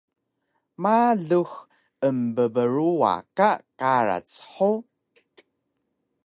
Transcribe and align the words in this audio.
Ma 0.81 0.97
lux 1.27 1.51
embbruwa 2.07 3.13
ka 3.37 3.49
karac 3.79 4.29
hug? 4.53 4.83